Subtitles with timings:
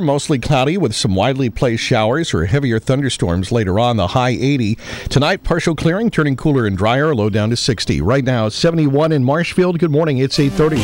[0.00, 3.96] Mostly cloudy with some widely placed showers or heavier thunderstorms later on.
[3.96, 4.76] The high 80.
[5.08, 8.00] Tonight, partial clearing, turning cooler and drier, low down to 60.
[8.00, 9.78] Right now, 71 in Marshfield.
[9.78, 10.18] Good morning.
[10.18, 10.82] It's 830.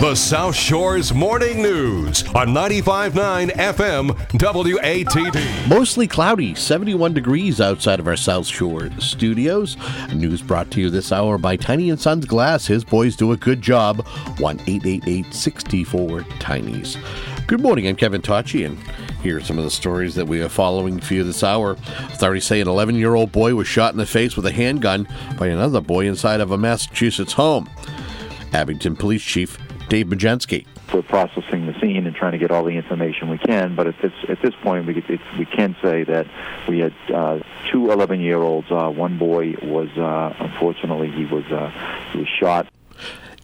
[0.00, 5.68] The South Shore's Morning News on 95.9 FM WATD.
[5.68, 9.76] Mostly cloudy, 71 degrees outside of our South Shore studios.
[10.14, 12.68] News brought to you this hour by Tiny and Sons Glass.
[12.68, 14.06] His boys do a good job.
[14.38, 16.96] 1 64 Tiny's.
[17.46, 18.76] Good morning, I'm Kevin Tachi, and
[19.22, 21.70] here are some of the stories that we are following for you this hour.
[21.70, 25.06] Authorities say an 11 year old boy was shot in the face with a handgun
[25.38, 27.70] by another boy inside of a Massachusetts home.
[28.52, 30.66] Abington Police Chief Dave Majenski.
[30.92, 33.94] We're processing the scene and trying to get all the information we can, but at
[34.02, 34.94] this at this point, we
[35.38, 36.26] we can say that
[36.68, 37.38] we had uh,
[37.70, 38.66] two 11 year olds.
[38.72, 41.70] Uh, one boy was uh, unfortunately he was uh,
[42.12, 42.66] he was shot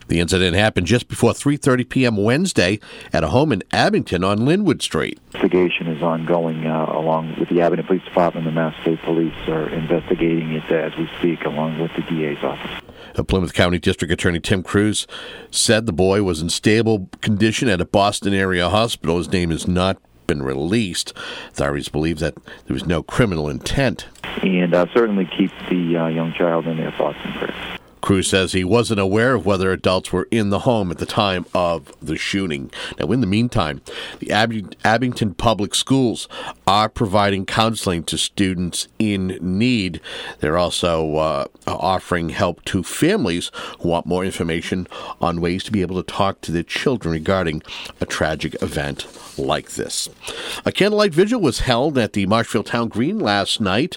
[0.09, 2.17] the incident happened just before 3:30 p.m.
[2.17, 2.81] Wednesday
[3.13, 5.19] at a home in Abington on Linwood Street.
[5.35, 9.35] Investigation is ongoing uh, along with the Abington Police Department and the Mass State Police
[9.49, 12.83] are investigating it as we speak along with the DA's office.
[13.15, 15.07] A Plymouth County District Attorney Tim Cruz
[15.51, 19.19] said the boy was in stable condition at a Boston area hospital.
[19.19, 21.13] His name has not been released.
[21.49, 22.35] Authorities believe that
[22.67, 24.07] there was no criminal intent.
[24.43, 27.79] And uh, certainly keep the uh, young child in their thoughts and prayers.
[28.03, 31.47] Cruz says he wasn't aware of whether adults were in the home at the time
[31.55, 32.71] of the shooting.
[32.99, 33.81] Now, in the meantime,
[34.19, 36.29] the Ab- Abington Public Schools
[36.67, 40.01] are providing counseling to students in need.
[40.41, 44.89] They're also uh, offering help to families who want more information
[45.21, 47.63] on ways to be able to talk to their children regarding
[48.01, 49.07] a tragic event
[49.39, 50.09] like this.
[50.65, 53.97] A candlelight vigil was held at the Marshfield Town Green last night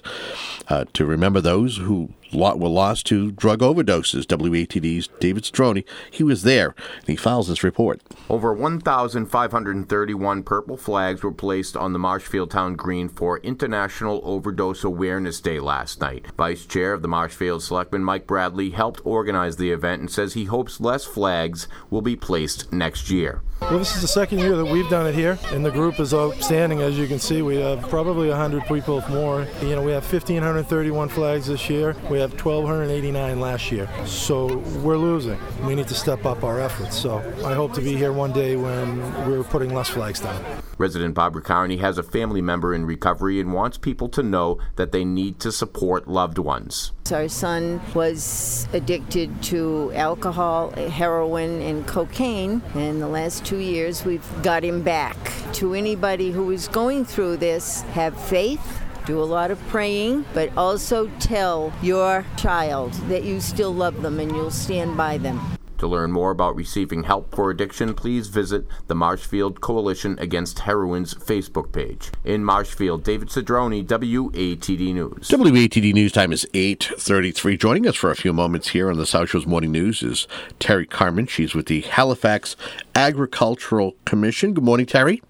[0.67, 4.25] uh, to remember those who were lost to drug overdoses.
[4.25, 8.01] WATD's David Cedrone, he was there, and he files this report.
[8.29, 15.39] Over 1,531 purple flags were placed on the Marshfield Town Green for International Overdose Awareness
[15.39, 16.25] Day last night.
[16.37, 20.45] Vice Chair of the Marshfield Selectman Mike Bradley helped organize the event and says he
[20.45, 23.41] hopes less flags will be placed next year.
[23.61, 26.13] Well, this is the second year that we've done it here, and the group is
[26.13, 26.81] outstanding.
[26.81, 29.47] As you can see, we have probably 100 people more.
[29.61, 31.95] You know, we have 1,531 flags this year.
[32.09, 33.89] We have 1,289 last year.
[34.05, 35.39] So we're losing.
[35.65, 36.97] We need to step up our efforts.
[36.97, 40.43] So I hope to be here one day when we're putting less flags down.
[40.77, 44.91] Resident Barbara Carney has a family member in recovery and wants people to know that
[44.91, 46.91] they need to support loved ones.
[47.11, 52.61] Our son was addicted to alcohol, heroin, and cocaine.
[52.73, 55.15] In the last two years, we've got him back.
[55.53, 60.55] To anybody who is going through this, have faith, do a lot of praying, but
[60.57, 65.39] also tell your child that you still love them and you'll stand by them.
[65.79, 71.13] To learn more about receiving help for addiction, please visit the Marshfield Coalition Against Heroin's
[71.13, 72.11] Facebook page.
[72.23, 75.27] In Marshfield, David Cedrone, WATD News.
[75.27, 77.59] WATD News time is 8.33.
[77.59, 80.27] Joining us for a few moments here on the South Shores Morning News is
[80.59, 81.27] Terry Carmen.
[81.27, 82.55] She's with the Halifax
[82.95, 84.53] Agricultural Commission.
[84.53, 85.21] Good morning, Terry.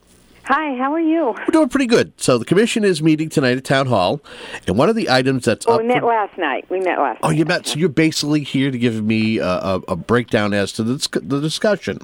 [0.47, 1.33] Hi, how are you?
[1.35, 2.13] We're doing pretty good.
[2.17, 4.21] So the commission is meeting tonight at town hall,
[4.67, 6.05] and one of the items that's well, up we met for...
[6.05, 6.69] last night.
[6.69, 7.19] We met last.
[7.23, 7.37] Oh, night.
[7.39, 7.65] you met.
[7.65, 11.41] So you're basically here to give me a, a, a breakdown as to the, the
[11.41, 11.97] discussion.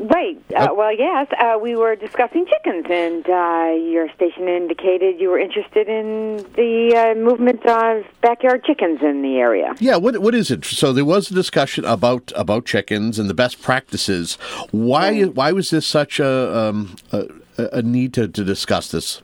[0.00, 0.38] Right.
[0.56, 5.38] Uh, well, yes, uh, we were discussing chickens, and uh, your station indicated you were
[5.38, 9.74] interested in the uh, movement of backyard chickens in the area.
[9.78, 9.96] Yeah.
[9.96, 10.64] What what is it?
[10.64, 14.38] So there was a discussion about about chickens and the best practices.
[14.70, 17.26] Why why was this such a um, a,
[17.58, 19.20] a need to, to discuss this?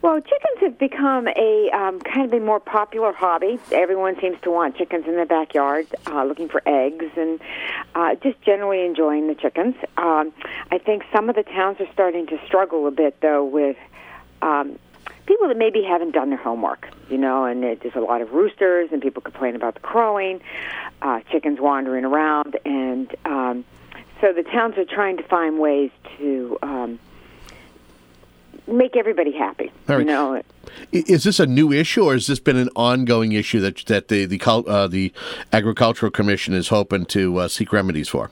[0.00, 3.58] Well, chickens have become a um, kind of a more popular hobby.
[3.72, 7.40] Everyone seems to want chickens in their backyard, uh, looking for eggs, and
[7.96, 9.74] uh, just generally enjoying the chickens.
[9.96, 10.32] Um,
[10.70, 13.76] I think some of the towns are starting to struggle a bit, though, with
[14.40, 14.78] um,
[15.26, 16.88] people that maybe haven't done their homework.
[17.10, 20.40] You know, and it, there's a lot of roosters, and people complain about the crowing,
[21.02, 23.64] uh, chickens wandering around, and um,
[24.20, 26.56] so the towns are trying to find ways to.
[26.62, 27.00] Um,
[28.68, 29.72] make everybody happy.
[29.88, 30.00] All right.
[30.00, 30.42] You know,
[30.92, 34.26] Is this a new issue, or has this been an ongoing issue that that the
[34.26, 35.12] the uh, the
[35.52, 38.30] agricultural commission is hoping to uh, seek remedies for?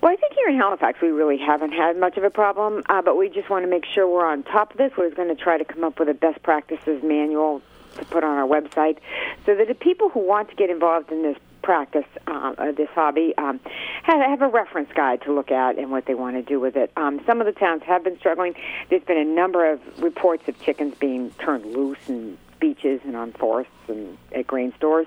[0.00, 3.00] Well, I think here in Halifax we really haven't had much of a problem, uh,
[3.02, 4.92] but we just want to make sure we're on top of this.
[4.96, 7.62] We're going to try to come up with a best practices manual
[7.96, 8.98] to put on our website
[9.46, 12.90] so that the people who want to get involved in this practice, uh, uh, this
[12.90, 13.58] hobby, um,
[14.04, 16.76] have, have a reference guide to look at and what they want to do with
[16.76, 16.92] it.
[16.96, 18.54] Um, some of the towns have been struggling.
[18.90, 23.32] There's been a number of reports of chickens being turned loose in beaches and on
[23.32, 25.06] forests and at grain stores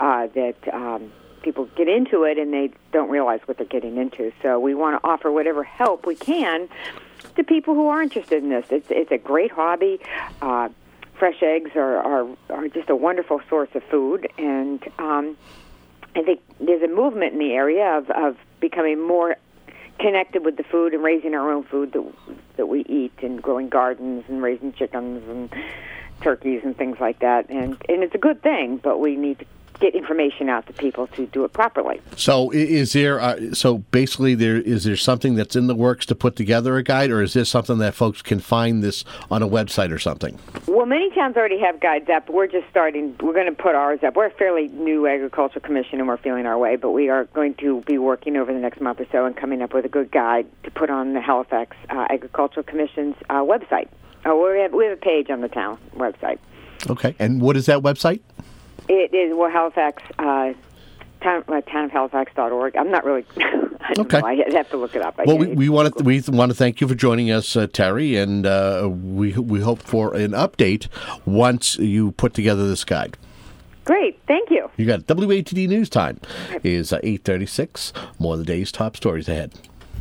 [0.00, 1.12] uh, that um,
[1.42, 4.32] people get into it and they don't realize what they're getting into.
[4.42, 6.68] So we want to offer whatever help we can
[7.36, 8.66] to people who are interested in this.
[8.70, 10.00] It's it's a great hobby.
[10.40, 10.68] Uh,
[11.14, 15.36] fresh eggs are, are are just a wonderful source of food, and um,
[16.14, 19.36] I think there's a movement in the area of of becoming more
[19.98, 22.04] connected with the food and raising our own food that
[22.56, 25.52] that we eat, and growing gardens and raising chickens and
[26.20, 27.48] turkeys and things like that.
[27.48, 29.46] And and it's a good thing, but we need to
[29.82, 32.00] get information out to people to do it properly.
[32.16, 36.14] So is there uh, so basically there is there something that's in the works to
[36.14, 39.48] put together a guide or is this something that folks can find this on a
[39.48, 40.38] website or something?
[40.68, 42.30] Well, many towns already have guides up.
[42.30, 43.16] We're just starting.
[43.20, 44.14] We're going to put ours up.
[44.14, 47.54] We're a fairly new agriculture commission and we're feeling our way, but we are going
[47.54, 50.12] to be working over the next month or so and coming up with a good
[50.12, 53.88] guide to put on the Halifax uh, Agricultural Commission's uh, website.
[54.24, 56.38] Oh, we have we have a page on the town website.
[56.88, 58.20] Okay, and what is that website?
[58.94, 60.02] It is well Halifax.
[60.18, 60.52] Uh,
[61.22, 62.76] Town, uh, townofhalifax.org.
[62.76, 63.24] I'm not really.
[63.36, 64.18] I don't Okay.
[64.20, 64.26] know.
[64.26, 65.14] I have to look it up.
[65.20, 67.68] I Well, we, we want to we want to thank you for joining us, uh,
[67.72, 70.88] Terry, and uh, we we hope for an update
[71.24, 73.16] once you put together this guide.
[73.84, 74.18] Great.
[74.26, 74.68] Thank you.
[74.76, 75.06] You got it.
[75.06, 76.20] WATD News Time
[76.64, 77.92] is uh, eight thirty six.
[78.18, 79.52] More of the day's top stories ahead.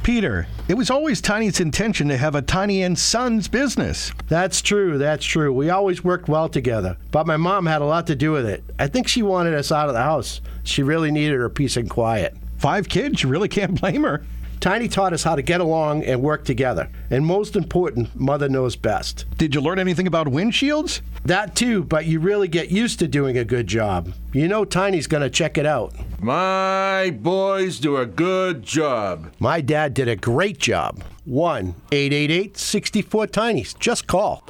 [0.04, 4.12] Peter, it was always Tiny's intention to have a Tiny and Sons business.
[4.28, 4.98] That's true.
[4.98, 5.54] That's true.
[5.54, 8.64] We always worked well together, but my mom had a lot to do with it.
[8.80, 10.42] I think she wanted us out of the house.
[10.64, 12.36] She really needed her peace and quiet.
[12.58, 14.24] Five kids, you really can't blame her.
[14.62, 16.88] Tiny taught us how to get along and work together.
[17.10, 19.26] And most important, Mother knows best.
[19.40, 21.02] Did you learn anything about windshields?
[21.26, 24.14] That too, but you really get used to doing a good job.
[24.34, 25.96] You know Tiny's going to check it out.
[26.22, 29.34] My boys do a good job.
[29.40, 31.04] My dad did a great job.
[31.26, 33.80] 1 888 64 Tinies.
[33.80, 34.44] Just call.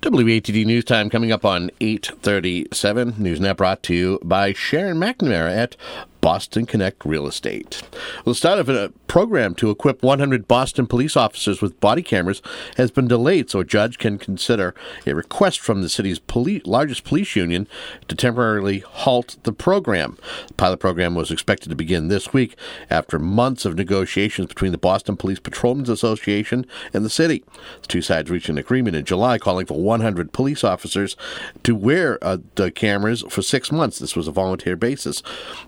[0.00, 3.16] WATD News Time coming up on 837.
[3.18, 5.76] News now brought to you by Sharon McNamara at
[6.20, 7.82] Boston Connect Real Estate.
[8.24, 12.42] Well, the start of a program to equip 100 Boston police officers with body cameras
[12.76, 14.74] has been delayed, so a judge can consider
[15.06, 16.20] a request from the city's
[16.64, 17.66] largest police union
[18.08, 20.16] to temporarily halt the program.
[20.48, 22.56] The pilot program was expected to begin this week
[22.88, 27.44] after months of negotiations between the Boston Police Patrolmen's Association and the city.
[27.82, 31.16] The two sides reached an agreement in July calling for 100 police officers
[31.62, 33.98] to wear uh, the cameras for six months.
[33.98, 35.22] This was a volunteer basis.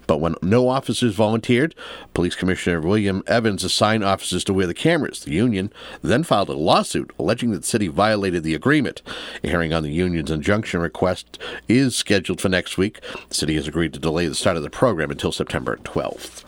[0.06, 1.74] But when no officers volunteered,
[2.14, 5.20] Police Commissioner William Evans assigned officers to wear the cameras.
[5.20, 5.72] The union
[6.02, 9.02] then filed a lawsuit alleging that the city violated the agreement.
[9.44, 13.00] A hearing on the union's injunction request is scheduled for next week.
[13.28, 16.44] The city has agreed to delay the start of the program until September 12th.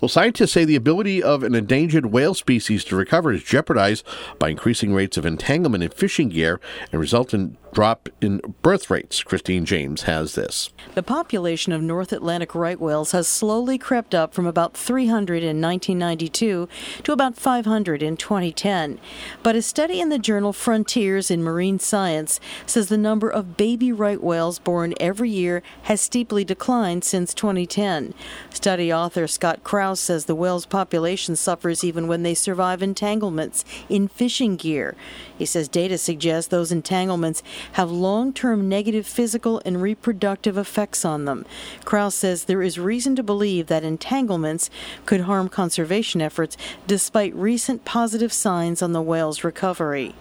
[0.00, 4.04] Well, scientists say the ability of an endangered whale species to recover is jeopardized
[4.38, 6.60] by increasing rates of entanglement in fishing gear
[6.92, 9.22] and resultant drop in birth rates.
[9.22, 10.70] Christine James has this.
[10.94, 15.60] The population of North Atlantic right whales has slowly crept up from about 300 in
[15.60, 16.68] 1992
[17.02, 18.98] to about 500 in 2010.
[19.42, 23.92] But a study in the journal Frontiers in Marine Science says the number of baby
[23.92, 28.14] right whales born every year has steeply declined since 2010.
[28.50, 34.08] Study author Scott Kraus says the whale's population suffers even when they survive entanglements in
[34.08, 34.96] fishing gear.
[35.36, 37.42] He says data suggests those entanglements
[37.72, 41.44] have long term negative physical and reproductive effects on them.
[41.84, 44.70] Kraus says there is reason to believe that entanglements
[45.04, 50.14] could harm conservation efforts despite recent positive signs on the whale's recovery.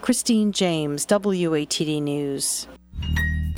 [0.00, 2.66] Christine James, WATD News.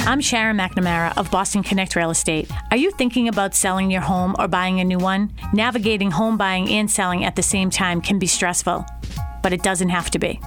[0.00, 2.48] I'm Sharon McNamara of Boston Connect Real Estate.
[2.70, 5.32] Are you thinking about selling your home or buying a new one?
[5.52, 8.86] Navigating home buying and selling at the same time can be stressful,
[9.42, 10.40] but it doesn't have to be.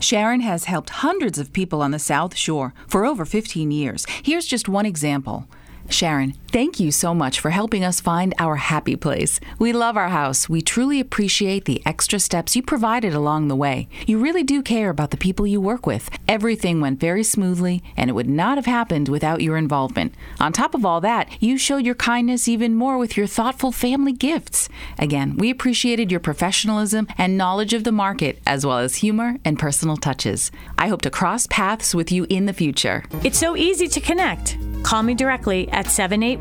[0.00, 4.06] Sharon has helped hundreds of people on the South Shore for over 15 years.
[4.22, 5.46] Here's just one example.
[5.90, 9.38] Sharon, thank you so much for helping us find our happy place.
[9.58, 10.48] We love our house.
[10.48, 13.88] We truly appreciate the extra steps you provided along the way.
[14.06, 16.08] You really do care about the people you work with.
[16.26, 20.14] Everything went very smoothly, and it would not have happened without your involvement.
[20.40, 24.12] On top of all that, you showed your kindness even more with your thoughtful family
[24.12, 24.68] gifts.
[24.98, 29.58] Again, we appreciated your professionalism and knowledge of the market, as well as humor and
[29.58, 30.50] personal touches.
[30.78, 33.04] I hope to cross paths with you in the future.
[33.22, 34.56] It's so easy to connect.
[34.82, 36.37] Call me directly at 781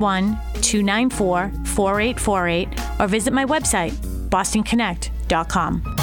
[0.62, 2.68] 294 4848
[3.00, 3.92] or visit my website,
[4.30, 5.97] bostonconnect.com.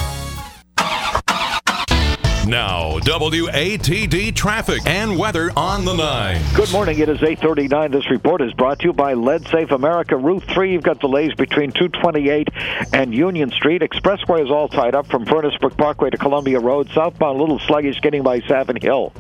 [2.47, 6.43] Now, WATD traffic and weather on the 9.
[6.55, 6.99] Good morning.
[6.99, 7.91] It is 8:39.
[7.91, 10.15] This report is brought to you by Lead Safe America.
[10.15, 12.49] Route 3, you've got delays between 228
[12.93, 13.81] and Union Street.
[13.81, 16.91] Expressway is all tied up from Furnace Brook Parkway to Columbia Road.
[16.93, 19.15] Southbound, a little sluggish getting by Savin Hill.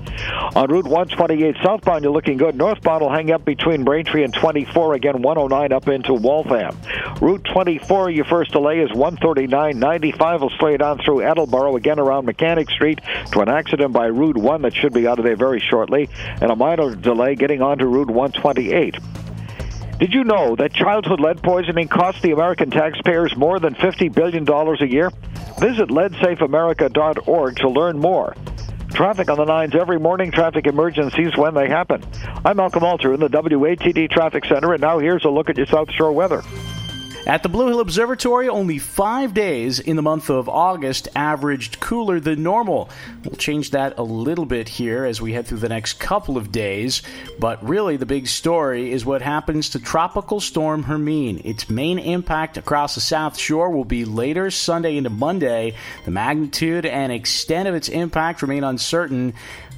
[0.54, 2.54] On Route 128 southbound, you're looking good.
[2.54, 4.94] Northbound will hang up between Braintree and 24.
[4.94, 6.76] Again, 109 up into Waltham.
[7.22, 9.78] Route 24, your first delay is 139.
[9.78, 13.00] 95 will straight on through Attleboro, again around Mechanic Street
[13.32, 16.08] to an accident by Route 1 that should be out of there very shortly,
[16.40, 18.96] and a minor delay getting onto Route 128.
[19.98, 24.48] Did you know that childhood lead poisoning costs the American taxpayers more than $50 billion
[24.48, 25.10] a year?
[25.60, 28.34] Visit leadsafeamerica.org to learn more.
[28.90, 32.02] Traffic on the nines every morning, traffic emergencies when they happen.
[32.44, 35.66] I'm Malcolm Alter in the WATD Traffic Center, and now here's a look at your
[35.66, 36.42] South Shore weather.
[37.26, 42.20] At the Blue Hill Observatory, only five days in the month of August averaged cooler
[42.20, 42.90] than normal.
[43.24, 46.52] We'll change that a little bit here as we head through the next couple of
[46.52, 47.00] days.
[47.38, 51.40] But really, the big story is what happens to Tropical Storm Hermine.
[51.46, 55.76] Its main impact across the South Shore will be later Sunday into Monday.
[56.04, 59.32] The magnitude and extent of its impact remain uncertain.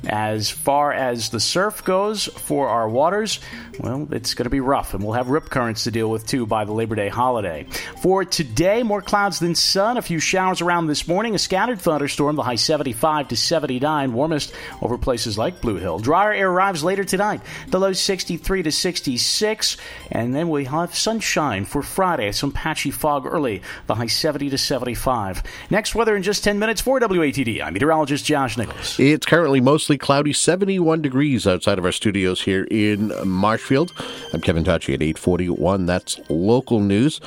[0.07, 3.41] As far as the surf goes for our waters,
[3.81, 6.47] well, it's going to be rough, and we'll have rip currents to deal with too
[6.47, 7.67] by the Labor Day holiday.
[8.01, 12.37] For today, more clouds than sun, a few showers around this morning, a scattered thunderstorm,
[12.37, 15.99] the high 75 to 79, warmest over places like Blue Hill.
[15.99, 19.77] Drier air arrives later tonight, the low 63 to 66,
[20.11, 24.59] and then we have sunshine for Friday, some patchy fog early, the high 70 to
[24.59, 25.43] 75.
[25.71, 27.63] Next weather in just 10 minutes for WATD.
[27.63, 28.99] I'm meteorologist Josh Nichols.
[28.99, 33.93] It's currently mostly cloudy, 71 degrees outside of our studios here in Marshfield.
[34.33, 35.87] I'm Kevin Tachi at 841.
[35.87, 37.21] That's local news.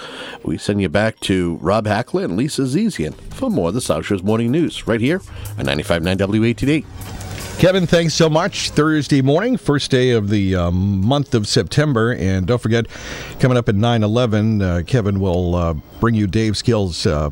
[0.43, 4.05] We send you back to Rob Hackler and Lisa Zizian for more of the South
[4.05, 5.21] Shores Morning News right here
[5.57, 6.85] on 95.9 WATD.
[7.59, 8.69] Kevin, thanks so much.
[8.69, 12.13] Thursday morning, first day of the um, month of September.
[12.13, 12.85] And don't forget,
[13.41, 17.31] coming up at 9 11, uh, Kevin will uh, bring you Dave Skill's uh,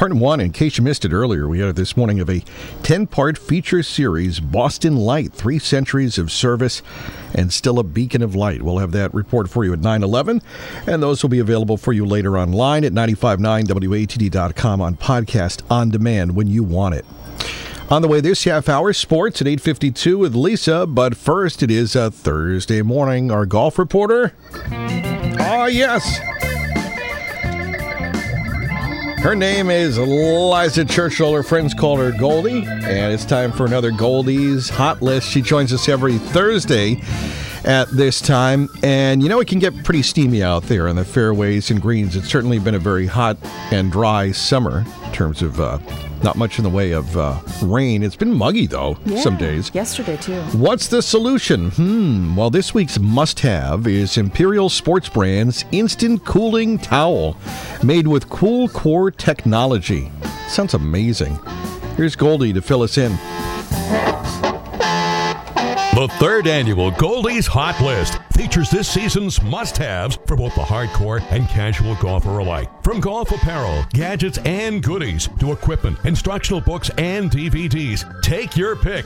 [0.00, 0.40] part one.
[0.40, 2.42] In case you missed it earlier, we had this morning of a
[2.82, 6.80] 10 part feature series, Boston Light Three Centuries of Service
[7.34, 8.62] and Still a Beacon of Light.
[8.62, 10.40] We'll have that report for you at 9 11.
[10.86, 16.34] And those will be available for you later online at 959WATD.com on podcast on demand
[16.34, 17.04] when you want it.
[17.90, 20.86] On the way this half hour, sports at 8.52 with Lisa.
[20.86, 23.30] But first, it is a Thursday morning.
[23.30, 24.32] Our golf reporter.
[24.72, 26.49] Ah, oh, yes.
[29.22, 31.34] Her name is Liza Churchill.
[31.34, 32.64] Her friends call her Goldie.
[32.64, 35.28] And it's time for another Goldie's Hot List.
[35.28, 36.94] She joins us every Thursday
[37.64, 38.68] at this time.
[38.82, 42.16] And you know, it can get pretty steamy out there on the fairways and greens.
[42.16, 43.36] It's certainly been a very hot
[43.70, 45.78] and dry summer in terms of uh,
[46.22, 48.02] not much in the way of uh, rain.
[48.02, 49.70] It's been muggy, though, yeah, some days.
[49.74, 50.40] Yesterday, too.
[50.56, 51.70] What's the solution?
[51.70, 52.36] Hmm.
[52.36, 57.36] Well, this week's must have is Imperial Sports Brand's Instant Cooling Towel,
[57.82, 60.10] made with Coolcore technology.
[60.48, 61.38] Sounds amazing.
[61.96, 63.16] Here's Goldie to fill us in.
[65.92, 71.20] The third annual Goldie's Hot List features this season's must haves for both the hardcore
[71.32, 72.70] and casual golfer alike.
[72.84, 78.22] From golf apparel, gadgets, and goodies to equipment, instructional books, and DVDs.
[78.22, 79.04] Take your pick.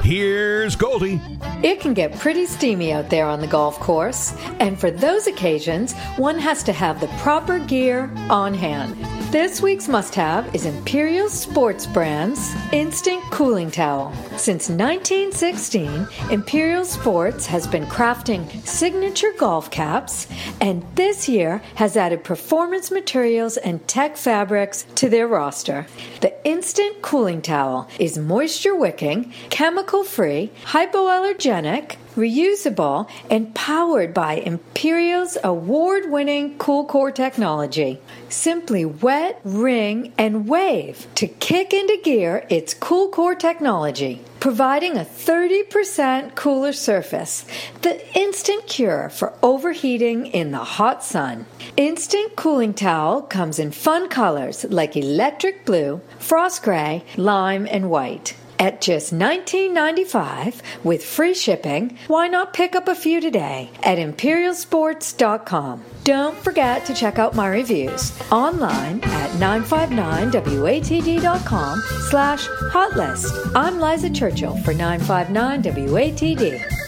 [0.00, 1.20] Here's Goldie.
[1.62, 5.92] It can get pretty steamy out there on the golf course, and for those occasions,
[6.16, 8.96] one has to have the proper gear on hand.
[9.34, 14.14] This week's must have is Imperial Sports Brand's Instant Cooling Towel.
[14.36, 20.28] Since 1916, Imperial Sports has been crafting signature golf caps
[20.60, 25.88] and this year has added performance materials and tech fabrics to their roster.
[26.20, 35.36] The Instant Cooling Towel is moisture wicking, chemical free, hypoallergenic, reusable, and powered by Imperial's
[35.42, 38.00] award winning Coolcore technology.
[38.28, 46.34] Simply wet, wring, and wave to kick into gear its Coolcore technology, providing a 30%
[46.34, 47.44] cooler surface,
[47.82, 51.46] the instant cure for overheating in the hot sun.
[51.76, 58.36] Instant Cooling Towel comes in fun colors like electric blue, frost gray, lime, and white.
[58.58, 65.84] At just $19.95 with free shipping, why not pick up a few today at imperialsports.com?
[66.04, 73.52] Don't forget to check out my reviews online at 959watd.com slash hotlist.
[73.54, 76.83] I'm Liza Churchill for 959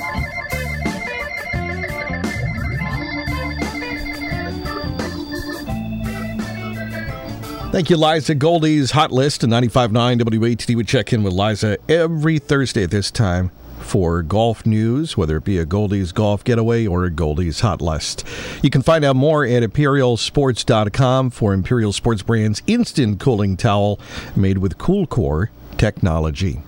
[7.72, 8.34] Thank you, Liza.
[8.36, 10.74] Goldie's Hot List and 95.9 WATD.
[10.76, 15.44] We check in with Liza every Thursday at this time for golf news, whether it
[15.44, 18.24] be a Goldie's Golf Getaway or a Goldie's Hot List.
[18.62, 24.00] You can find out more at ImperialSports.com for Imperial Sports Brand's instant cooling towel
[24.34, 26.62] made with Coolcore technology.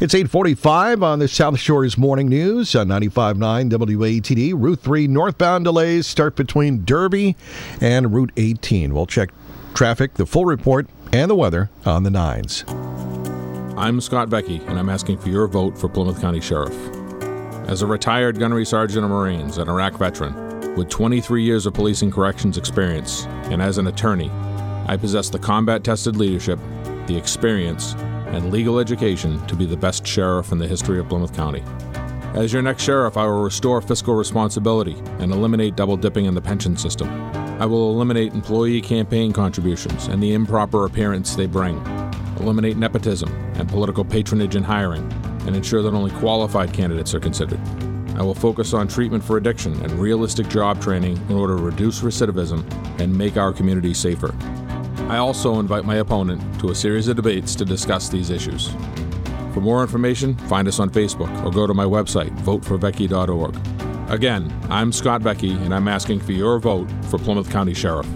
[0.00, 4.54] It's 845 on the South Shore's Morning News on 95.9 WATD.
[4.56, 7.36] Route 3 northbound delays start between Derby
[7.80, 8.94] and Route 18.
[8.94, 9.30] We'll check
[9.74, 12.64] traffic, the full report, and the weather on the nines.
[13.76, 16.74] I'm Scott Vecchi, and I'm asking for your vote for Plymouth County Sheriff.
[17.68, 22.10] As a retired gunnery sergeant of Marines and Iraq veteran, with 23 years of policing
[22.10, 24.30] corrections experience, and as an attorney,
[24.86, 26.58] I possess the combat tested leadership,
[27.06, 27.94] the experience,
[28.28, 31.62] and legal education to be the best sheriff in the history of Plymouth County.
[32.34, 36.42] As your next sheriff, I will restore fiscal responsibility and eliminate double dipping in the
[36.42, 37.08] pension system.
[37.58, 41.76] I will eliminate employee campaign contributions and the improper appearance they bring,
[42.40, 45.10] eliminate nepotism and political patronage in hiring,
[45.46, 47.60] and ensure that only qualified candidates are considered.
[48.16, 52.00] I will focus on treatment for addiction and realistic job training in order to reduce
[52.00, 52.64] recidivism
[53.00, 54.34] and make our community safer.
[55.08, 58.74] I also invite my opponent to a series of debates to discuss these issues.
[59.52, 63.73] For more information, find us on Facebook or go to my website, voteforbecky.org.
[64.14, 68.06] Again, I'm Scott Vecchi, and I'm asking for your vote for Plymouth County Sheriff.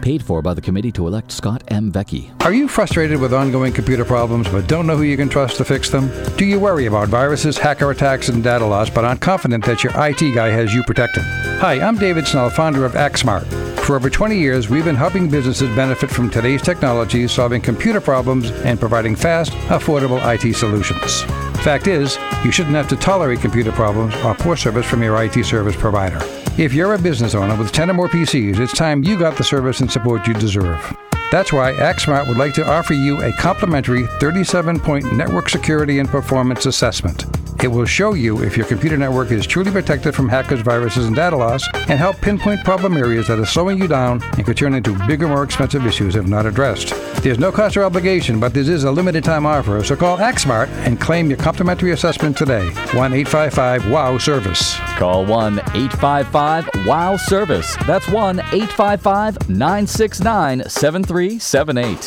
[0.00, 1.92] Paid for by the committee to elect Scott M.
[1.92, 2.32] Vecchi.
[2.42, 5.64] Are you frustrated with ongoing computer problems but don't know who you can trust to
[5.66, 6.10] fix them?
[6.38, 9.92] Do you worry about viruses, hacker attacks, and data loss but aren't confident that your
[9.94, 11.22] IT guy has you protected?
[11.60, 13.44] Hi, I'm David Snell, founder of ActSmart.
[13.80, 18.50] For over 20 years, we've been helping businesses benefit from today's technology, solving computer problems,
[18.62, 21.20] and providing fast, affordable IT solutions.
[21.62, 25.44] Fact is, you shouldn't have to tolerate computer problems or poor service from your IT
[25.44, 26.18] service provider.
[26.56, 29.44] If you're a business owner with 10 or more PCs, it's time you got the
[29.44, 30.96] service and support you deserve.
[31.32, 36.08] That's why ActSmart would like to offer you a complimentary 37 point network security and
[36.08, 37.24] performance assessment.
[37.64, 41.16] It will show you if your computer network is truly protected from hackers, viruses, and
[41.16, 44.74] data loss, and help pinpoint problem areas that are slowing you down and could turn
[44.74, 46.90] into bigger, more expensive issues if not addressed.
[47.22, 50.68] There's no cost or obligation, but this is a limited time offer, so call ActSmart
[50.84, 52.68] and claim your complimentary assessment today.
[52.92, 54.76] 1 855 WOW Service.
[54.98, 57.76] Call 1 855 WOW Service.
[57.86, 62.04] That's 1 855 969 7378.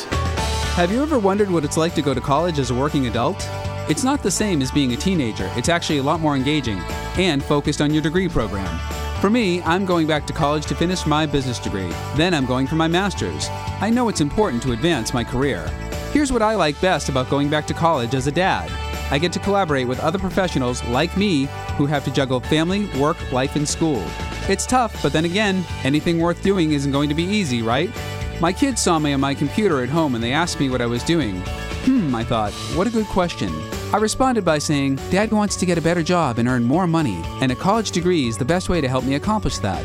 [0.76, 3.42] Have you ever wondered what it's like to go to college as a working adult?
[3.90, 5.50] It's not the same as being a teenager.
[5.56, 6.78] It's actually a lot more engaging
[7.18, 8.78] and focused on your degree program.
[9.22, 11.94] For me, I'm going back to college to finish my business degree.
[12.18, 13.48] Then I'm going for my master's.
[13.80, 15.70] I know it's important to advance my career.
[16.12, 18.70] Here's what I like best about going back to college as a dad.
[19.10, 21.46] I get to collaborate with other professionals like me
[21.78, 24.04] who have to juggle family, work, life, and school.
[24.50, 27.90] It's tough, but then again, anything worth doing isn't going to be easy, right?
[28.42, 30.88] My kids saw me on my computer at home and they asked me what I
[30.88, 31.42] was doing.
[31.86, 33.54] Hmm, I thought, what a good question.
[33.94, 37.24] I responded by saying, Dad wants to get a better job and earn more money,
[37.42, 39.82] and a college degree is the best way to help me accomplish that.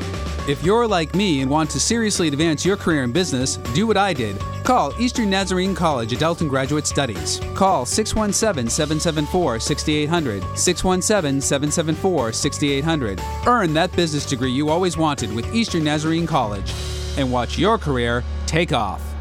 [0.49, 3.97] If you're like me and want to seriously advance your career in business, do what
[3.97, 4.37] I did.
[4.65, 7.41] Call Eastern Nazarene College Adult and Graduate Studies.
[7.55, 10.43] Call 617 774 6800.
[10.59, 13.23] 617 774 6800.
[13.47, 16.75] Earn that business degree you always wanted with Eastern Nazarene College
[17.19, 19.12] and watch your career take off.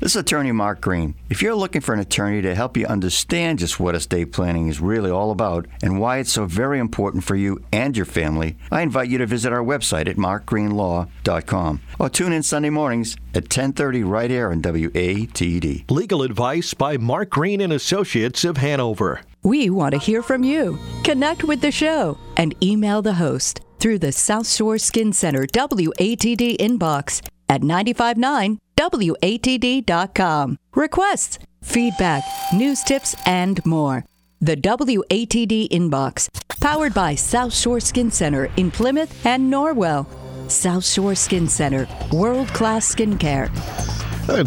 [0.00, 1.14] This is attorney Mark Green.
[1.28, 4.80] If you're looking for an attorney to help you understand just what estate planning is
[4.80, 8.80] really all about and why it's so very important for you and your family, I
[8.80, 14.02] invite you to visit our website at markgreenlaw.com or tune in Sunday mornings at 10:30
[14.02, 15.84] right here on WATD.
[15.90, 19.20] Legal advice by Mark Green and Associates of Hanover.
[19.42, 20.78] We want to hear from you.
[21.04, 26.56] Connect with the show and email the host through the South Shore Skin Center WATD
[26.56, 30.58] inbox at 959 WATD.com.
[30.74, 32.22] Requests, feedback,
[32.54, 34.06] news tips, and more.
[34.40, 40.06] The WATD inbox, powered by South Shore Skin Center in Plymouth and Norwell.
[40.50, 43.50] South Shore Skin Center, world class skincare.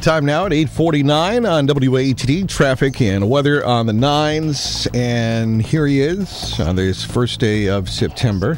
[0.01, 6.01] Time now at 8:49 on WATD traffic and weather on the nines, and here he
[6.01, 8.57] is on this first day of September.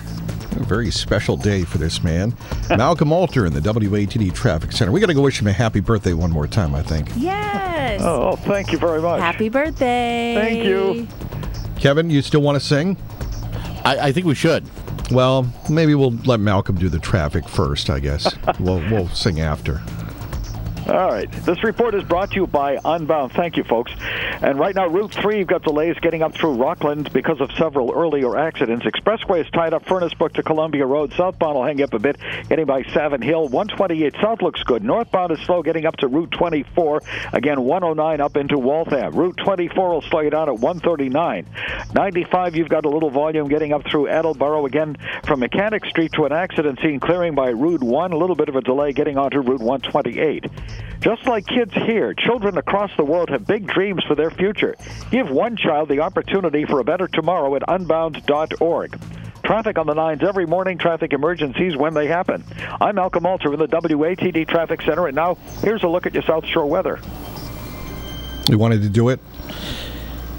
[0.56, 2.34] A very special day for this man,
[2.70, 4.92] Malcolm Alter in the WATD Traffic Center.
[4.92, 7.10] We got to go wish him a happy birthday one more time, I think.
[7.18, 8.02] Yes.
[8.04, 9.20] Oh, thank you very much.
[9.20, 10.36] Happy birthday.
[10.38, 11.08] Thank you.
[11.80, 12.98] Kevin, you still want to sing?
[13.84, 14.66] I, I think we should.
[15.12, 17.90] Well, maybe we'll let Malcolm do the traffic first.
[17.90, 19.82] I guess we'll we'll sing after.
[20.88, 21.32] All right.
[21.32, 23.32] This report is brought to you by Unbound.
[23.32, 23.92] Thank you, folks.
[24.00, 27.92] And right now, Route 3, you've got delays getting up through Rockland because of several
[27.92, 28.86] earlier accidents.
[28.86, 31.12] Expressway is tied up Furnace Brook to Columbia Road.
[31.18, 32.18] Southbound will hang up a bit,
[32.50, 33.48] getting by Savin Hill.
[33.48, 34.84] 128 South looks good.
[34.84, 37.02] Northbound is slow getting up to Route 24.
[37.34, 39.16] Again, 109 up into Waltham.
[39.16, 41.48] Route 24 will slow you down at 139.
[41.96, 44.68] 95, you've got a little volume getting up through Attleboro.
[44.68, 48.12] Again, from Mechanic Street to an accident scene clearing by Route 1.
[48.12, 50.46] A little bit of a delay getting onto Route 128.
[51.02, 54.76] Just like kids here, children across the world have big dreams for their future.
[55.12, 59.00] Give one child the opportunity for a better tomorrow at unbound.org.
[59.44, 62.44] Traffic on the nines every morning, traffic emergencies when they happen.
[62.82, 66.24] I'm Malcolm Alter in the WATD Traffic Center, and now here's a look at your
[66.24, 67.00] South Shore weather.
[68.50, 69.20] You wanted to do it?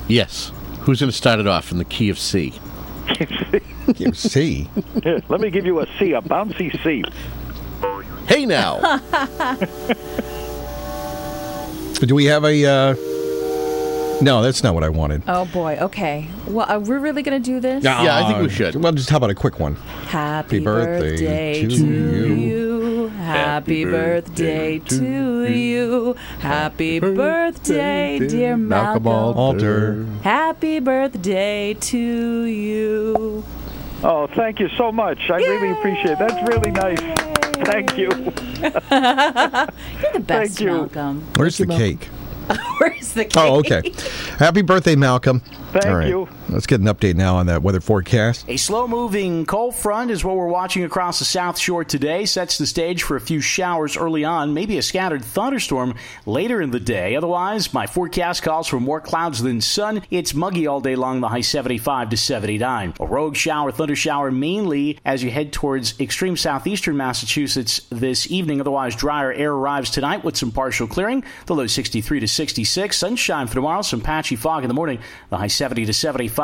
[0.09, 0.51] Yes.
[0.81, 2.55] Who's going to start it off in the key of C?
[3.95, 4.69] key of C?
[5.29, 7.05] Let me give you a C, a bouncy C.
[8.29, 8.81] Hey now.
[12.01, 12.65] Do we have a?
[12.67, 12.95] Uh...
[14.23, 15.23] No, that's not what I wanted.
[15.29, 15.77] Oh boy.
[15.81, 16.29] Okay.
[16.47, 17.85] Well, are we really going to do this?
[17.85, 18.75] Yeah, I think we should.
[18.77, 19.77] Well, just how about a quick one?
[20.07, 22.35] Happy, birthday birthday, to to you.
[22.35, 23.09] you.
[23.09, 26.15] Happy birthday to you.
[26.41, 29.07] Happy birthday, dear Malcolm.
[29.07, 30.05] Alter.
[30.23, 33.45] Happy birthday to you.
[34.03, 35.31] Oh, thank you so much.
[35.31, 36.19] I really appreciate it.
[36.19, 37.01] That's really nice.
[37.65, 38.09] Thank you.
[38.61, 40.67] You're the best, Thank you.
[40.67, 41.27] Malcolm.
[41.37, 42.05] Where's the cake?
[42.79, 43.37] Where's the cake?
[43.37, 43.93] Oh, okay.
[44.39, 45.41] Happy birthday, Malcolm.
[45.73, 46.09] Thank All right.
[46.09, 46.29] you.
[46.49, 48.45] Let's get an update now on that weather forecast.
[48.49, 52.25] A slow moving cold front is what we're watching across the South Shore today.
[52.25, 56.71] Sets the stage for a few showers early on, maybe a scattered thunderstorm later in
[56.71, 57.17] the day.
[57.17, 60.03] Otherwise, my forecast calls for more clouds than sun.
[60.09, 62.95] It's muggy all day long, the high 75 to 79.
[63.01, 68.61] A rogue shower, thunder shower mainly as you head towards extreme southeastern Massachusetts this evening.
[68.61, 71.25] Otherwise, drier air arrives tonight with some partial clearing.
[71.47, 72.97] The low 63 to 66.
[72.97, 75.01] Sunshine for tomorrow, some patchy fog in the morning.
[75.31, 76.36] The high 70 to 75.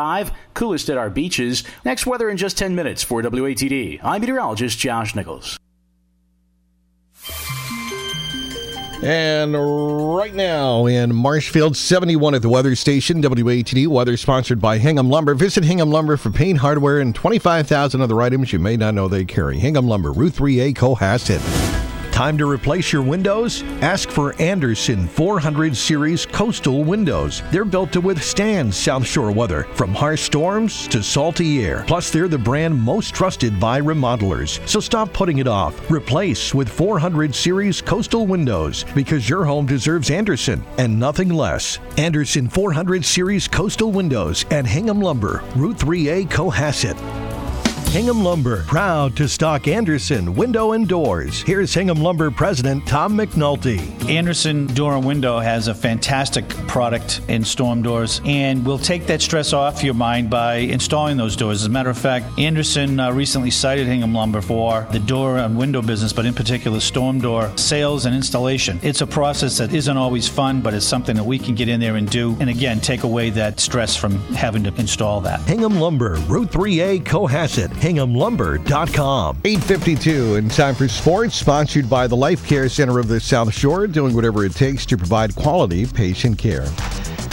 [0.55, 1.65] Coolest at our beaches.
[1.85, 4.01] Next weather in just 10 minutes for WATD.
[4.03, 5.59] I'm meteorologist Josh Nichols.
[9.03, 9.53] And
[10.17, 15.35] right now in Marshfield, 71 at the weather station, WATD weather sponsored by Hingham Lumber.
[15.35, 19.25] Visit Hingham Lumber for paint, hardware, and 25,000 other items you may not know they
[19.25, 19.59] carry.
[19.59, 21.92] Hingham Lumber, Route 3A, Cohasset.
[22.23, 23.65] Time to replace your windows?
[23.81, 27.43] Ask for Andersen 400 Series Coastal Windows.
[27.51, 31.83] They're built to withstand South Shore weather, from harsh storms to salty air.
[31.89, 34.65] Plus, they're the brand most trusted by remodelers.
[34.69, 35.91] So stop putting it off.
[35.91, 41.81] Replace with 400 Series Coastal Windows because your home deserves Andersen and nothing less.
[41.99, 47.22] Andersen 400 Series Coastal Windows at Hingham Lumber, Route 3A, Cohasset.
[47.93, 51.43] Hingham Lumber, proud to stock Andersen window and doors.
[51.43, 54.09] Here's Hingham Lumber President Tom McNulty.
[54.09, 59.21] Andersen Door and Window has a fantastic product in storm doors, and we'll take that
[59.21, 61.61] stress off your mind by installing those doors.
[61.61, 65.59] As a matter of fact, Andersen uh, recently cited Hingham Lumber for the door and
[65.59, 68.81] window business, but in particular, storm door sales and installation.
[68.83, 71.79] It's a process that isn't always fun, but it's something that we can get in
[71.79, 75.41] there and do, and again, take away that stress from having to install that.
[75.43, 79.39] Hingham Lumber, Route 3A, Cohasset, hinghamlumber.com.
[79.45, 83.89] 852 and time for sports, sponsored by the Life Care Center of the South Shore,
[83.89, 86.67] doing whatever it takes to provide quality patient care.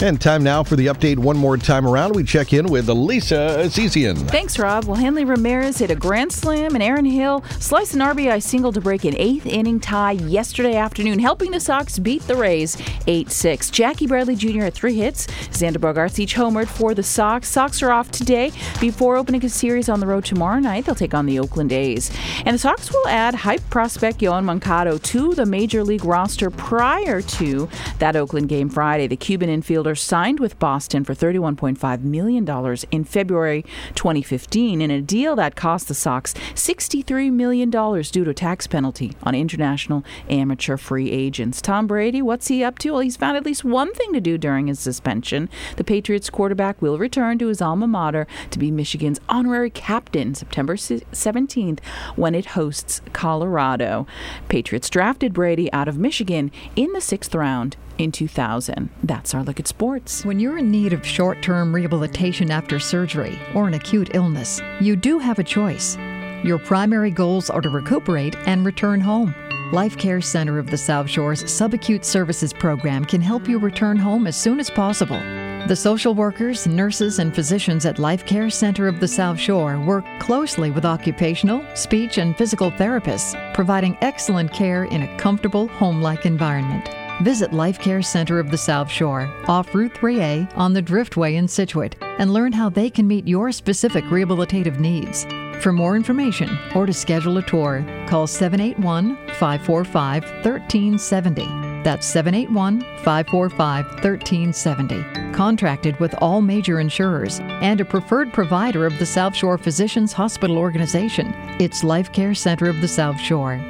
[0.02, 2.16] And time now for the update one more time around.
[2.16, 4.16] We check in with Lisa Azizian.
[4.30, 4.86] Thanks, Rob.
[4.86, 8.80] Well, Hanley Ramirez hit a grand slam, and Aaron Hill sliced an RBI single to
[8.80, 13.68] break an eighth inning tie yesterday afternoon, helping the Sox beat the Rays 8 6.
[13.68, 14.60] Jackie Bradley Jr.
[14.60, 15.26] had three hits.
[15.50, 17.50] Xander Bogaerts each homered for the Sox.
[17.50, 20.86] Sox are off today before opening a series on the road tomorrow night.
[20.86, 22.10] They'll take on the Oakland A's.
[22.46, 27.20] And the Sox will add hype prospect Yoan Moncada to the major league roster prior
[27.20, 29.06] to that Oakland game Friday.
[29.06, 33.62] The Cuban infielder signed with Boston for $31.5 million in February
[33.94, 39.34] 2015 in a deal that cost the Sox $63 million due to tax penalty on
[39.34, 41.60] international amateur free agents.
[41.60, 42.92] Tom Brady, what's he up to?
[42.92, 45.48] Well, he's found at least one thing to do during his suspension.
[45.76, 50.76] The Patriots quarterback will return to his alma mater to be Michigan's honorary captain September
[50.76, 51.80] 17th
[52.16, 54.06] when it hosts Colorado.
[54.48, 58.88] Patriots drafted Brady out of Michigan in the sixth round in 2000.
[59.02, 60.24] That's our look at sports.
[60.24, 64.96] When you're in need of short term rehabilitation after surgery or an acute illness, you
[64.96, 65.96] do have a choice.
[66.42, 69.34] Your primary goals are to recuperate and return home.
[69.72, 74.26] Life Care Center of the South Shore's Subacute Services Program can help you return home
[74.26, 75.20] as soon as possible.
[75.68, 80.04] The social workers, nurses, and physicians at Life Care Center of the South Shore work
[80.18, 86.24] closely with occupational, speech, and physical therapists, providing excellent care in a comfortable, home like
[86.24, 86.88] environment.
[87.22, 91.46] Visit Life Care Center of the South Shore, off Route 3A on the Driftway in
[91.46, 95.26] Scituate, and learn how they can meet your specific rehabilitative needs.
[95.62, 101.44] For more information or to schedule a tour, call 781 545 1370.
[101.82, 105.32] That's 781 545 1370.
[105.34, 110.56] Contracted with all major insurers and a preferred provider of the South Shore Physicians Hospital
[110.56, 113.60] Organization, it's Life Care Center of the South Shore.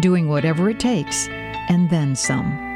[0.00, 1.28] Doing whatever it takes,
[1.68, 2.73] and then some.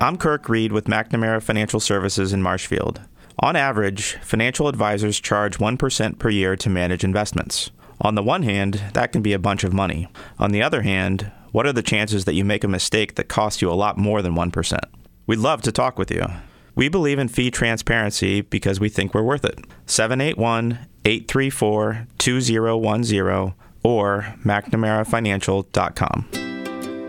[0.00, 3.00] I'm Kirk Reed with McNamara Financial Services in Marshfield.
[3.38, 7.70] On average, financial advisors charge 1% per year to manage investments.
[8.00, 10.08] On the one hand, that can be a bunch of money.
[10.38, 13.62] On the other hand, what are the chances that you make a mistake that costs
[13.62, 14.78] you a lot more than 1%?
[15.26, 16.26] We'd love to talk with you.
[16.74, 19.60] We believe in fee transparency because we think we're worth it.
[19.86, 23.54] 781 834 2010
[23.84, 26.53] or McNamaraFinancial.com.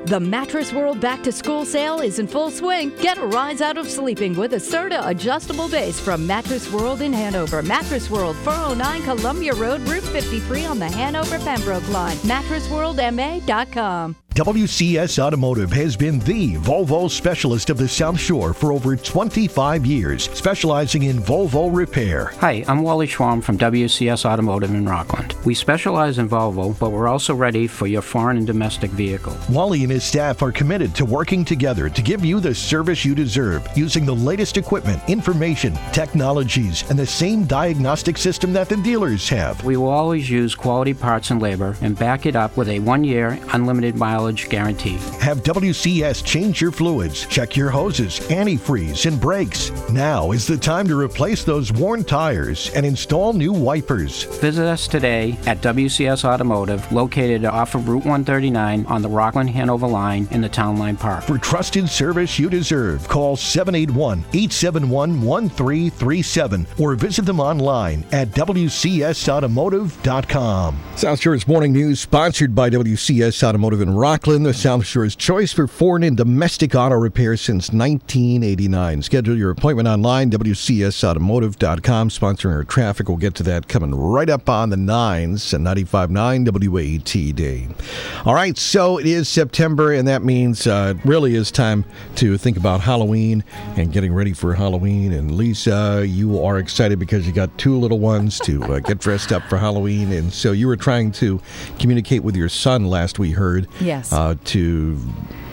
[0.05, 2.91] The Mattress World Back to School sale is in full swing.
[3.01, 7.11] Get a rise out of sleeping with a Serta adjustable base from Mattress World in
[7.11, 7.63] Hanover.
[7.63, 12.17] Mattress World, 409 Columbia Road, Route 53 on the Hanover Pembroke line.
[12.17, 14.15] MattressWorldMA.com.
[14.35, 20.29] WCS Automotive has been the Volvo specialist of the South Shore for over 25 years,
[20.31, 22.33] specializing in Volvo repair.
[22.41, 25.35] Hi, I'm Wally Schwam from WCS Automotive in Rockland.
[25.45, 29.37] We specialize in Volvo, but we're also ready for your foreign and domestic vehicle.
[29.49, 33.15] Wally and his staff are committed to working together to give you the service you
[33.15, 39.29] deserve using the latest equipment, information, technologies, and the same diagnostic system that the dealers
[39.29, 39.63] have.
[39.63, 43.05] We will always use quality parts and labor and back it up with a one
[43.05, 44.97] year unlimited mileage guarantee.
[45.19, 49.71] Have WCS change your fluids, check your hoses, antifreeze, and brakes.
[49.91, 54.23] Now is the time to replace those worn tires and install new wipers.
[54.41, 59.87] Visit us today at WCS Automotive, located off of Route 139 on the Rockland Hanover
[59.87, 61.23] line in the Town Line Park.
[61.23, 70.79] For trusted service you deserve, call 781 871 1337 or visit them online at WCSAutomotive.com.
[70.95, 75.67] South Shore's Morning News, sponsored by WCS Automotive in Rockland, the South Shore's choice for
[75.67, 79.01] foreign and domestic auto repair since 1989.
[79.01, 82.07] Schedule your appointment online, WCSAutomotive.com.
[82.07, 83.09] Sponsoring our traffic.
[83.09, 88.25] We'll get to that coming right up on the 9s and 95.9 WATD.
[88.25, 91.83] All right, so it is September, and that means uh, it really is time
[92.15, 93.43] to think about Halloween
[93.75, 95.11] and getting ready for Halloween.
[95.11, 99.33] And Lisa, you are excited because you got two little ones to uh, get dressed
[99.33, 101.41] up for Halloween, and so you were trying to
[101.79, 103.67] communicate with your son last we heard.
[103.81, 104.04] Yes.
[104.11, 104.99] Uh, to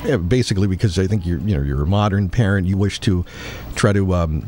[0.05, 3.25] yeah, basically because I think you're you know you're a modern parent, you wish to
[3.75, 4.15] try to.
[4.15, 4.47] Um,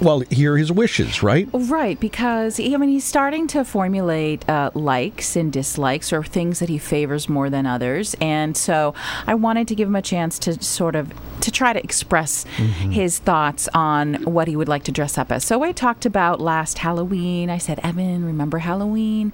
[0.00, 1.48] well, hear his wishes, right?
[1.52, 6.68] Right, because I mean he's starting to formulate uh, likes and dislikes or things that
[6.68, 8.94] he favors more than others, and so
[9.26, 12.92] I wanted to give him a chance to sort of to try to express Mhm.
[12.92, 15.44] his thoughts on what he would like to dress up as.
[15.44, 17.48] So I talked about last Halloween.
[17.48, 19.32] I said, Evan, remember Halloween?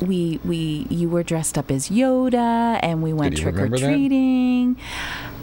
[0.00, 4.74] We we you were dressed up as Yoda, and we went trick or treating.
[4.74, 4.80] that?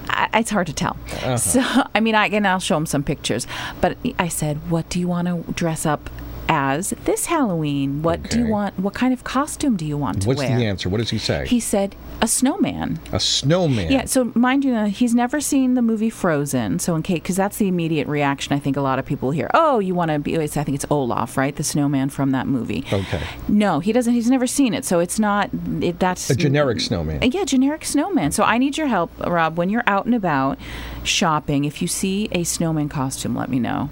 [0.09, 0.97] I, it's hard to tell.
[1.07, 1.37] Uh-huh.
[1.37, 1.61] So
[1.95, 3.47] I mean, I and I'll show him some pictures.
[3.81, 6.09] But I said, "What do you want to dress up
[6.49, 8.01] as this Halloween?
[8.01, 8.79] What do you want?
[8.79, 10.89] What kind of costume do you want to What's wear?" What's the answer?
[10.89, 11.45] What does he say?
[11.47, 13.91] He said, "A snowman." a snowman.
[13.91, 14.05] Yeah.
[14.05, 16.79] So mind you, uh, he's never seen the movie Frozen.
[16.79, 19.49] So in case, because that's the immediate reaction, I think a lot of people hear,
[19.53, 21.55] "Oh, you want to be?" I think it's Olaf, right?
[21.55, 22.85] The snowman from that movie.
[22.91, 23.21] Okay.
[23.47, 24.13] No, he doesn't.
[24.13, 25.49] He's never seen it, so it's not.
[25.81, 27.21] It, that's A generic snowman.
[27.31, 28.31] Yeah, generic snowman.
[28.31, 29.57] So I need your help, Rob.
[29.57, 30.57] When you're out and about
[31.03, 33.89] shopping, if you see a snowman costume, let me know.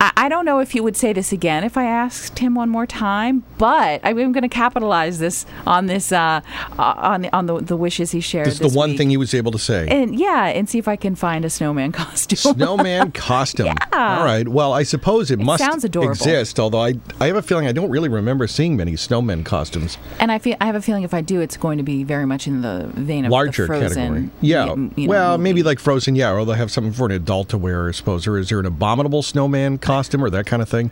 [0.00, 2.68] I, I don't know if he would say this again if I asked him one
[2.68, 6.40] more time, but I'm going to capitalize this on this uh,
[6.78, 8.46] uh, on the, on the, the wishes he shared.
[8.46, 8.98] This is the one week.
[8.98, 9.86] thing he was able to say.
[9.88, 12.36] And yeah, and see if I can find a snowman costume.
[12.54, 13.66] Snowman costume.
[13.66, 14.18] Yeah.
[14.18, 14.46] All right.
[14.46, 16.12] Well, I suppose it, must sounds adorable.
[16.12, 16.60] exist.
[16.60, 19.98] Although I, I have a feeling I don't really remember seeing many snowman costumes.
[20.20, 22.26] and I feel I have a feeling if I do, it's going to be very
[22.26, 23.88] much in the vein of Larger the Frozen.
[23.96, 24.30] category.
[24.40, 24.74] Yeah.
[24.96, 26.16] you know, well, maybe like Frozen.
[26.16, 27.88] Yeah, or they'll have something for an adult to wear.
[27.88, 28.26] I suppose.
[28.26, 30.90] Or is there an abominable snowman costume or that kind of thing?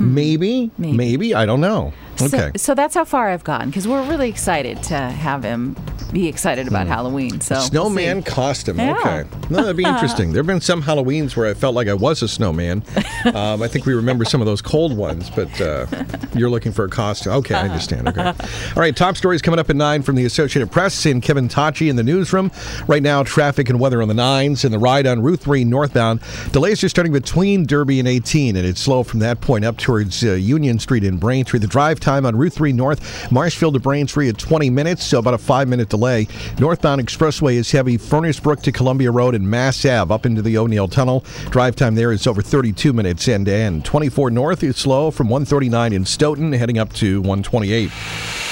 [0.00, 1.34] Maybe, maybe.
[1.34, 1.92] I don't know.
[2.20, 2.28] Okay.
[2.28, 5.76] So, so that's how far I've gotten because we're really excited to have him
[6.12, 7.40] be excited about Halloween.
[7.40, 8.30] So we'll Snowman see.
[8.30, 8.78] costume.
[8.78, 8.96] Yeah.
[8.98, 9.24] Okay.
[9.50, 10.32] No, that'd be interesting.
[10.32, 12.82] there have been some Halloweens where I felt like I was a snowman.
[13.24, 15.86] Um, I think we remember some of those cold ones, but uh,
[16.34, 17.34] you're looking for a costume.
[17.34, 18.08] Okay, I understand.
[18.08, 18.20] Okay.
[18.76, 21.88] All right, top stories coming up at 9 from the Associated Press and Kevin Tachi
[21.88, 22.50] in the newsroom.
[22.88, 26.20] Right now, traffic and weather on the 9s and the ride on Route 3 northbound.
[26.50, 30.24] Delays are starting between Derby and 18, and it's slow from that point up towards
[30.24, 31.60] uh, Union Street in Braintree.
[31.60, 35.34] The drive time on Route 3 North, Marshfield to Braintree at 20 minutes, so about
[35.34, 36.26] a five minute delay.
[36.58, 40.58] Northbound Expressway is heavy, Furnace Brook to Columbia Road and Mass Ave up into the
[40.58, 41.24] O'Neill Tunnel.
[41.50, 43.84] Drive time there is over 32 minutes end to end.
[43.84, 48.51] 24 North is slow from 139 in Stoughton, heading up to 128.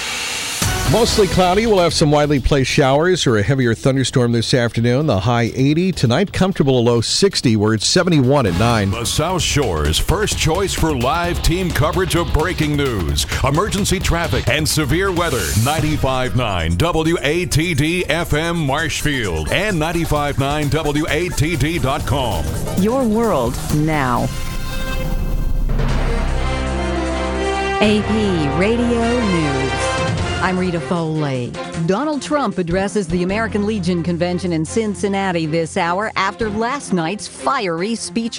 [0.93, 1.67] Mostly cloudy.
[1.67, 5.07] We'll have some widely placed showers or a heavier thunderstorm this afternoon.
[5.07, 5.93] The high 80.
[5.93, 8.91] Tonight, comfortable a low 60, where it's 71 at 9.
[8.91, 14.69] The South Shore's first choice for live team coverage of breaking news, emergency traffic, and
[14.69, 15.39] severe weather.
[15.39, 22.45] 95.9 WATD FM Marshfield and 95.9 WATD.com.
[22.83, 24.25] Your world now.
[27.81, 29.90] AP Radio News.
[30.43, 31.53] I'm Rita Foley.
[31.85, 37.95] Donald Trump addresses the American Legion Convention in Cincinnati this hour after last night's fiery
[37.95, 38.39] speech